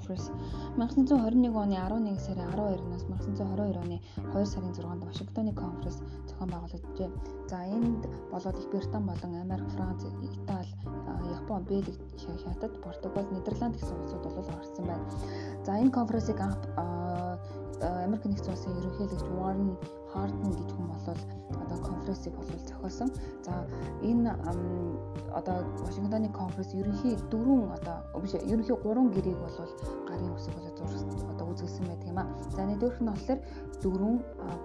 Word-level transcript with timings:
Conference 0.00 0.32
1921 0.76 1.52
оны 1.52 1.76
11 1.76 2.20
сарын 2.24 2.48
12-наас 2.56 3.04
1922 3.04 3.76
оны 3.84 4.00
2 4.16 4.46
сарын 4.46 4.72
6-нд 4.72 5.04
Вашингтоны 5.04 5.52
конференс 5.52 6.00
зохион 6.28 6.50
байгуулагджээ. 6.50 7.10
За 7.48 7.58
энд 7.68 8.08
болоод 8.32 8.58
Их 8.58 8.70
Британи 8.70 9.04
болон 9.04 9.34
Америк, 9.36 9.68
Франц, 9.76 10.04
Итали, 10.04 10.72
Япон, 11.36 11.64
Бельги, 11.64 11.92
Хятад, 12.16 12.80
Португал, 12.82 13.26
Нидерланд 13.30 13.76
гэсэн 13.76 14.00
улсууд 14.00 14.24
бол 14.24 14.48
орсон 14.48 14.86
байна. 14.86 15.04
За 15.64 15.76
энэ 15.76 15.90
конференсыг 15.90 16.40
анх 16.40 16.58
Америк 17.80 18.24
нэгдсэн 18.24 18.52
улсын 18.52 18.76
ерөнхийлөгч 18.80 19.24
Warren 19.36 19.76
Hardin 20.14 20.52
гэж 20.56 20.70
хүн 20.76 20.90
одоо 20.96 21.09
конференсыг 22.36 22.76
болол 22.80 22.90
зохиосон. 22.90 23.10
За 23.44 23.66
энэ 24.02 24.30
одоо 25.34 25.64
Вашингтоны 25.84 26.28
конференс 26.32 26.74
ерөнхий 26.74 27.16
дөрвөн 27.30 27.72
одоо 27.76 27.96
биш 28.20 28.34
ерөнхий 28.34 28.76
гурван 28.76 29.10
гэрээг 29.10 29.38
болол 29.38 29.72
гарын 30.08 30.34
үсэг 30.34 30.54
болоод 30.54 30.78
одоо 31.32 31.46
үзүүлсэн 31.52 31.86
байдаг 31.86 32.08
юм 32.08 32.18
а. 32.18 32.26
За 32.56 32.66
нэгдүгээрх 32.66 33.00
нь 33.00 33.10
болохоор 33.10 33.40
дөрвөн 33.82 34.16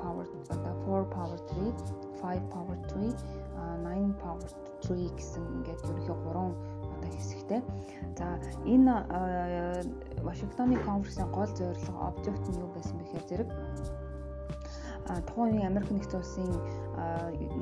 power 0.00 0.26
одоо 0.54 0.72
4 0.86 1.14
power 1.14 1.38
3, 1.52 1.72
5 2.22 2.52
power 2.52 2.76
3, 2.92 3.14
9 3.84 4.14
power 4.22 4.48
3 4.82 5.16
гэсэн 5.16 5.42
ингээд 5.58 5.84
ерөнхий 5.84 6.16
гурван 6.24 6.52
одоо 6.94 7.10
хэсэгтэй. 7.10 7.60
За 8.18 8.26
энэ 8.64 8.94
Вашингтоны 10.24 10.76
конференсийн 10.84 11.30
гол 11.32 11.50
зорилго 11.58 12.00
обжект 12.08 12.44
нь 12.48 12.60
юу 12.60 12.70
байсан 12.74 12.96
бэхээр 12.98 13.24
зэрэг 13.28 13.48
тухайн 15.26 15.54
үеийн 15.54 15.70
Америк 15.70 15.90
нэгдсэн 15.90 16.20
улсын 16.20 16.50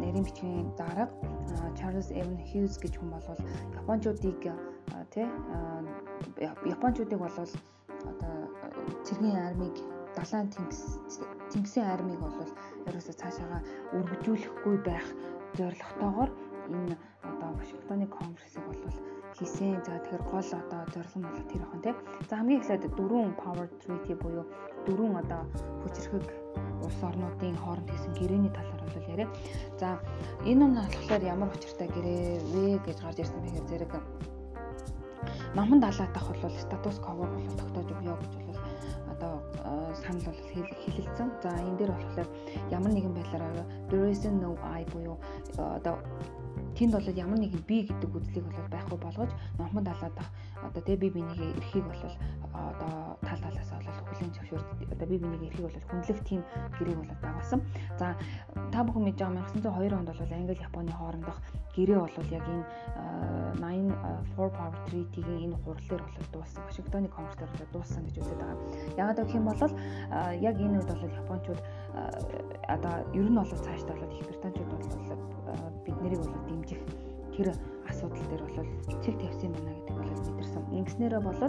нарийн 0.00 0.24
бичгийн 0.24 0.68
дарга 0.78 1.08
Чарльз 1.78 2.10
Эвен 2.10 2.38
Хьюз 2.48 2.78
гэж 2.78 2.96
хүн 2.96 3.10
бол 3.10 3.26
Япончуудыг 3.82 4.40
тий 5.14 5.26
Япончуудыг 6.74 7.18
бол 7.18 7.36
одоо 7.38 8.34
цэргийн 9.06 9.38
армийг 9.48 9.76
далайн 10.16 10.48
тэнгис 10.54 10.98
тэнгисийн 11.52 11.86
армийг 11.94 12.20
бол 12.20 12.52
ерөөсөө 12.88 13.14
цаашаага 13.20 13.58
өргөжүүлэхгүй 13.96 14.76
байх 14.88 15.06
зорилготойгоор 15.58 16.30
энэ 16.76 16.96
одоо 17.30 17.50
Вашингтоны 17.58 18.06
конгрессыг 18.06 18.64
бол 18.66 18.82
хийсэн. 19.36 19.80
За 19.84 19.98
тэгэхээр 19.98 20.24
гол 20.30 20.48
одоо 20.62 20.80
зорилго 20.92 21.18
нь 21.18 21.26
бол 21.28 21.48
тэр 21.50 21.62
ихэн 21.64 21.82
тий. 21.84 21.94
За 22.28 22.36
хамгийн 22.36 22.60
эхлээд 22.60 22.84
дөрвөн 22.96 23.32
power 23.42 23.66
treaty 23.82 24.14
буюу 24.22 24.44
дөрвөн 24.86 25.20
одоо 25.22 25.42
хүчрхэг 25.82 26.26
улс 26.92 27.02
орнуудын 27.08 27.56
хооронд 27.56 27.88
хийсэн 27.90 28.12
гэрээний 28.20 28.52
талаар 28.52 28.82
бол 28.84 29.08
яриа. 29.08 29.28
За 29.80 29.98
энэ 30.44 30.64
нь 30.68 30.76
болохоор 30.76 31.22
ямар 31.24 31.48
учиртай 31.56 31.88
гэрээ 31.88 32.44
вэ 32.52 32.64
гэж 32.84 32.98
гарч 33.00 33.18
ирсэн 33.24 33.40
бэхээр 33.40 33.66
зэрэг 33.68 33.92
номон 35.56 35.80
далаа 35.80 36.08
дах 36.12 36.28
бол 36.28 36.56
статус 36.60 36.96
кво 37.00 37.24
бол 37.24 37.56
тогтоож 37.60 37.88
өгөө 37.96 38.16
гэж 38.20 38.32
бол 38.44 38.60
одоо 39.12 39.32
санал 40.04 40.24
бол 40.28 40.40
хэлэлцэн. 40.52 41.28
За 41.42 41.50
энэ 41.56 41.78
дээр 41.80 41.92
болохоор 41.96 42.28
ямар 42.70 42.92
нэгэн 42.92 43.14
байдлаар 43.16 43.64
there 43.88 44.08
is 44.12 44.24
no 44.28 44.56
i 44.60 44.84
буюу 44.92 45.16
одоо 45.56 45.96
тэнд 46.82 46.98
бол 46.98 47.14
ямар 47.14 47.38
нэгэн 47.38 47.62
би 47.62 47.86
гэдэг 47.86 48.10
үзлийг 48.10 48.42
бол 48.42 48.66
байхгүй 48.74 48.98
болгож 48.98 49.30
номхон 49.54 49.86
далаа 49.86 50.10
дах 50.18 50.30
одоо 50.66 50.82
тэгээ 50.82 50.98
би 50.98 51.08
бинийгээ 51.14 51.54
эрхийг 51.62 51.86
бол 51.86 52.02
одоо 52.50 53.14
тал 53.22 53.38
талаас 53.38 53.70
бол 53.70 54.02
хүлийн 54.10 54.34
зөвшөөрд 54.34 54.66
одоо 54.90 55.06
би 55.06 55.16
бинийгээ 55.22 55.48
эрхийг 55.54 55.66
бол 55.70 55.78
хүндлэх 55.86 56.20
тийм 56.26 56.42
гэрээг 56.74 56.98
бол 56.98 57.22
дагуулсан. 57.22 57.60
За 58.02 58.18
та 58.74 58.82
бүхэн 58.82 59.04
мэдж 59.06 59.18
байгаа 59.22 59.46
1902 59.62 59.94
онд 59.94 60.10
бол 60.10 60.34
Англи 60.34 60.58
Японы 60.58 60.90
хоорондох 60.90 61.38
гэрээ 61.70 61.98
бол 62.02 62.30
яг 62.34 62.46
энэ 62.50 62.66
9 63.62 63.94
4 64.34 64.58
power 64.58 64.74
treaty-гийн 64.90 65.54
энэ 65.54 65.56
хурлаар 65.62 66.02
бол 66.02 66.28
дууссан. 66.34 66.66
Вашингтоны 66.66 67.08
конференцээр 67.14 67.50
бол 67.62 67.72
дууссан 67.78 68.02
гэж 68.10 68.16
үздэг 68.18 68.38
байгаа. 68.42 68.58
Яагаад 68.98 69.18
гэх 69.22 69.38
юм 69.38 69.46
бол 69.46 69.62
яг 70.50 70.56
энэ 70.58 70.76
үед 70.82 70.90
бол 70.90 71.18
Япончууд 71.22 71.60
одоо 72.74 72.94
ер 73.14 73.28
нь 73.30 73.38
бол 73.38 73.46
цаашдаа 73.46 73.96
бол 74.02 74.10
их 74.10 74.26
британчууд 74.26 74.70
бол 74.72 74.82
бид 75.84 75.96
нарыг 76.02 76.20
бол 76.22 76.42
дэмжих 76.72 76.80
тэр 77.36 77.48
асуудал 77.88 78.24
дээр 78.28 78.42
бол 78.42 78.66
цэг 79.02 79.14
тавьсан 79.18 79.52
байна 79.52 79.72
гэдэг 79.76 79.96
бол 79.96 80.10
мэдэрсэн. 80.10 80.64
Ингэснээрээ 80.72 81.20
бол 81.20 81.40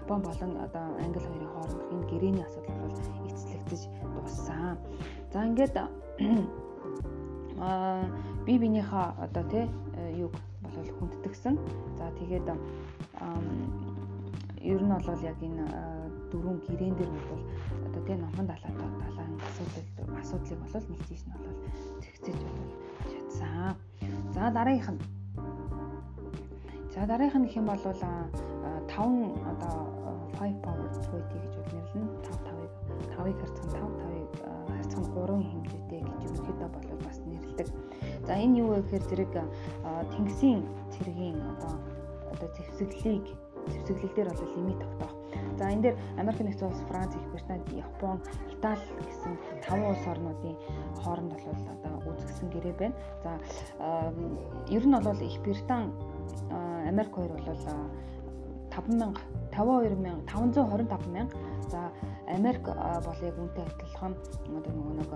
Япон 0.00 0.20
болон 0.22 0.52
одоо 0.56 0.84
Англи 0.98 1.20
хоёрын 1.20 1.52
хоорондох 1.52 1.92
энэ 1.92 2.08
гэрээний 2.10 2.44
асуудал 2.44 2.76
бол 2.82 2.94
эцэслэгдэж 3.28 3.82
дууссан. 4.14 4.78
За 5.32 5.44
ингээд 5.46 5.76
аа 5.76 5.88
би 8.46 8.58
бинийхээ 8.58 9.06
одоо 9.24 9.44
тий 9.50 9.64
юг 10.16 10.32
бол 10.62 10.90
хүндэтгсэн. 10.98 11.58
За 11.98 12.10
тэгээд 12.18 12.48
ер 14.62 14.82
нь 14.82 14.90
бол 15.06 15.22
яг 15.22 15.38
энэ 15.42 15.64
дөрвөн 16.30 16.58
гэрээн 16.66 16.94
дээр 16.96 17.10
бол 17.30 17.42
одоо 17.86 18.02
тий 18.06 18.16
номхон 18.16 18.46
далаатай 18.46 18.88
далайн 19.02 19.32
асуудал 19.48 20.18
асуудлыг 20.20 20.58
бол 20.62 20.86
нэг 20.88 21.02
тийш 21.08 21.22
нь 21.26 21.32
бол 21.34 21.56
зэгцэж 22.00 22.36
бол 22.42 23.17
шатсан. 23.28 23.76
За 24.34 24.50
дараагийнх 24.50 24.90
нь 24.90 25.00
За 26.94 27.06
дараагийнх 27.06 27.36
нь 27.36 27.56
юм 27.56 27.66
бол 27.66 27.76
5 27.76 27.92
одоо 29.52 29.76
5 30.38 30.62
power 30.64 30.88
20 30.92 31.28
гэж 31.32 31.52
нэрлэн 31.72 32.08
5 32.24 32.40
5-ыг 32.46 32.72
5-ыг 33.12 33.36
харьцан 33.40 33.66
5 33.70 33.84
5-ыг 34.00 34.30
харьцан 34.68 35.04
3 35.04 35.50
хэмжээтэй 35.50 36.00
гэж 36.08 36.20
ерөнхийдөө 36.24 36.68
бол 36.74 36.88
бас 37.04 37.18
нэрлэдэг. 37.26 37.68
За 38.26 38.32
энэ 38.34 38.58
юу 38.62 38.68
вэ 38.72 38.82
гэхээр 38.82 39.04
зэрэг 39.08 39.32
тэнгисийн 40.12 40.60
цэргийн 40.92 41.38
одоо 41.52 41.74
одоо 42.32 42.48
зэвсэглэлийг 42.56 43.26
зэвсэглэл 43.68 44.14
дээр 44.16 44.28
бол 44.32 44.52
лимит 44.56 44.78
тогтоох. 44.80 45.17
За 45.58 45.70
энэ 45.70 45.82
дээр 45.82 45.96
Америк 46.18 46.40
нэгдсэн 46.40 46.68
улс, 46.68 46.80
Франц, 46.88 47.14
Их 47.14 47.26
Британи, 47.32 47.62
Япон, 47.78 48.20
Итали 48.52 48.80
гэсэн 49.06 49.34
5 49.66 49.90
улс 49.90 50.04
орнуудын 50.06 50.56
хооронд 51.02 51.32
бол 51.32 51.44
одоо 51.50 52.12
үзэгсэн 52.12 52.48
гэрээ 52.50 52.74
байна. 52.78 52.96
За 53.22 53.30
ер 54.68 54.84
нь 54.86 54.94
бол 54.94 55.20
Их 55.20 55.40
Британи 55.42 55.92
Америк 56.86 57.14
хоёр 57.14 57.32
бол 57.32 57.44
5000 58.70 59.16
52000 59.50 60.26
525000 60.30 61.28
за 61.68 61.90
Америк 62.28 62.62
бол 62.62 63.20
яг 63.24 63.36
үнтэй 63.40 63.64
адилхан 63.64 64.14
одоо 64.58 64.72
нөгөө 64.72 64.94
нэг 65.00 65.10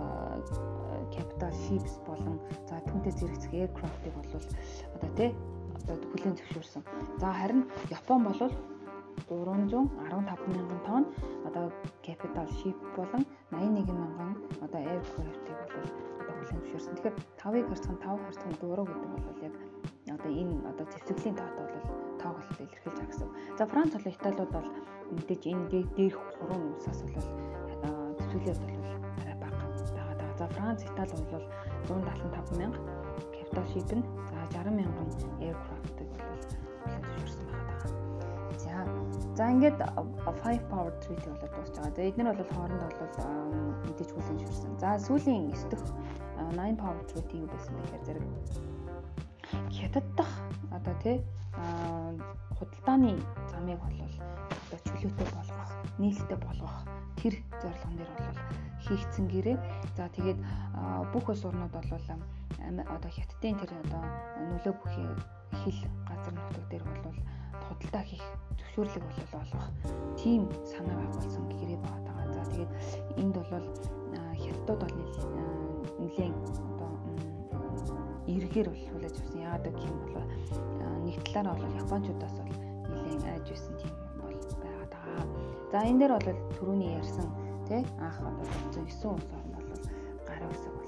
capital 1.12 1.52
ships 1.64 1.94
болон 2.06 2.40
за 2.68 2.80
түүнтэй 2.88 3.12
зэрэгцэх 3.12 3.52
aircraft-ыг 3.52 4.14
бол 4.16 4.26
одоо 4.96 5.10
тий 5.16 5.30
одоо 5.82 5.96
хүлээн 6.12 6.36
зөвшөөрсөн. 6.40 6.82
За 7.20 7.32
харин 7.32 7.68
Япон 7.90 8.24
бол 8.24 8.40
315 9.28 10.48
мянган 10.54 10.80
тонн 10.86 11.04
одоо 11.48 11.66
capital 12.06 12.46
ship 12.58 12.76
болон 12.96 13.22
81 13.50 13.92
мянган 13.92 14.32
одоо 14.64 14.80
aircraft-ыг 14.80 15.56
бол 15.72 15.88
одоо 16.20 16.34
хүлээн 16.38 16.60
зөвшөөрсөн. 16.62 16.94
Тэгэхээр 16.96 17.16
5-ыг 17.40 17.66
харьцан 17.68 17.96
5 18.00 18.24
харьцан 18.24 18.52
4 18.60 18.84
гэдэг 18.88 19.10
бол 19.26 19.40
яг 19.46 19.54
одоо 20.16 20.30
энэ 20.40 20.54
одоо 20.70 20.86
зэвсэглийн 20.92 21.36
тоотой 21.36 21.66
бол 21.72 21.86
тоог 22.20 22.36
бол 22.36 22.60
илэрхийлж 22.64 22.96
байгаа 22.96 23.10
гэсэн. 23.10 23.28
За 23.58 23.64
Франц 23.66 23.92
болон 23.94 24.12
Италиуд 24.12 24.50
бол 24.52 24.68
мэдээж 25.14 25.42
энэ 25.50 25.64
дээрх 25.70 26.20
гурван 26.40 26.62
улсаас 26.72 27.00
бол 27.02 27.28
төсвөлөд 28.32 28.58
бол 28.82 28.92
арай 29.22 29.36
бага 29.42 29.56
байгаа 29.96 30.16
даа. 30.20 30.30
За 30.40 30.46
Франц, 30.54 30.80
Итали 30.88 31.14
бол 31.32 31.44
175 31.88 32.58
мянга 32.58 32.80
capital 33.34 33.64
ship 33.72 33.90
нь 33.96 34.04
за 34.28 34.36
60 34.58 34.78
мянган 34.78 35.08
aircraft-ыг 35.46 36.08
бол 36.08 36.42
зөвшөөрсөн 36.42 37.44
даа. 37.46 37.51
За 37.51 37.51
за 39.36 39.44
ингээд 39.52 39.78
5 39.80 40.70
power 40.70 40.92
treaty 41.02 41.28
болоод 41.32 41.52
дуусж 41.56 41.74
байгаа. 41.76 41.94
За 41.96 42.02
эдгээр 42.08 42.28
бол 42.36 42.52
хооронд 42.52 42.82
бол 42.84 43.12
мэдээж 43.88 44.10
хүлэн 44.12 44.38
зөвшөөрсөн. 44.40 44.72
За 44.82 44.88
сүүлийн 45.06 45.42
9 45.50 45.72
дэх 45.72 45.82
9 46.52 46.76
power 46.82 47.02
treaty 47.10 47.36
юу 47.40 47.48
байсан 47.48 47.72
бэ 47.76 47.82
гэхээр 47.82 48.04
зэрэг 48.06 48.26
хятад 49.72 50.06
дахь 50.16 50.36
одоо 50.76 50.94
тий 51.02 51.16
худалдааны 52.58 53.12
замыг 53.50 53.78
бол 53.80 53.98
одоо 54.04 54.78
чөлөөтэй 54.88 55.28
болгох, 55.36 55.72
нийлэлтэй 55.98 56.38
болгох 56.40 56.76
тэр 57.20 57.34
зорилгон 57.60 57.96
дээр 57.96 58.12
бол 58.16 58.40
хийгдсэн 58.84 59.26
гэрээ. 59.28 59.56
За 59.96 60.08
тэгээд 60.16 60.38
бүх 61.12 61.28
улс 61.28 61.44
орнууд 61.44 61.72
бол 61.72 61.90
одоо 62.94 63.10
хятадын 63.10 63.58
тэр 63.60 63.72
одоо 63.84 64.02
нөлөө 64.48 64.74
бүхий 64.80 65.08
хил 65.60 65.80
газар 66.08 66.32
нутаг 66.32 66.64
дээр 66.70 66.84
бол 66.84 67.16
худалдаа 67.72 68.04
хийх 68.04 68.24
зөвшөөрлөг 68.58 69.04
бол 69.08 69.40
олгох 69.40 69.68
тийм 70.20 70.42
санаа 70.68 70.96
байгуулсан 71.00 71.44
гэрээ 71.48 71.80
байгаа. 71.80 72.24
За 72.36 72.42
тэгээд 72.52 72.72
энд 73.22 73.36
бол 73.36 73.66
хятадууд 74.42 74.80
бол 74.84 74.96
нэлээд 76.00 76.36
одоо 76.68 76.92
эргээр 78.28 78.68
бол 78.70 78.84
хүлээж 78.92 79.16
авсан. 79.16 79.40
Яагаад 79.40 79.64
гэх 79.72 79.88
юм 79.88 79.98
бол 80.04 80.28
нэг 81.06 81.16
талаараа 81.24 81.56
бол 81.60 81.80
японочдоос 81.82 82.36
бол 82.40 82.56
нэлээд 82.92 83.24
айж 83.32 83.46
байсан 83.50 83.74
тийм 83.80 83.94
бол 84.20 84.36
байгаа 84.62 84.86
даа. 84.92 85.24
За 85.72 85.78
энэ 85.88 86.00
дээр 86.00 86.12
бол 86.16 86.28
түрүүний 86.56 86.90
ярьсан 87.00 87.28
тий 87.68 87.82
анх 88.04 88.18
одоо 88.20 88.46
9 88.72 90.48
ус 90.48 90.81